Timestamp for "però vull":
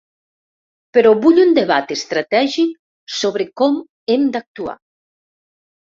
0.97-1.41